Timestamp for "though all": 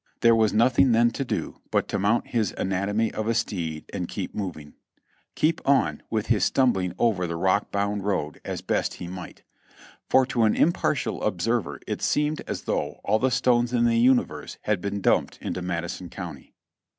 12.63-13.19